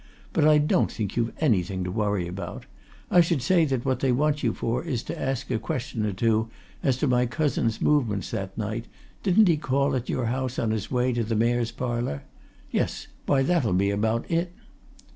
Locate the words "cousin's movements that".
7.27-8.57